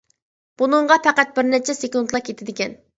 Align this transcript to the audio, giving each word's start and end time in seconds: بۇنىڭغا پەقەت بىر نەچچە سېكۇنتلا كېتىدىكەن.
بۇنىڭغا 0.61 0.97
پەقەت 1.09 1.37
بىر 1.37 1.49
نەچچە 1.53 1.79
سېكۇنتلا 1.85 2.27
كېتىدىكەن. 2.29 2.81